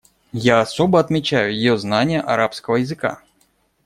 [0.33, 3.21] Я особо отмечаю ее знание арабского языка.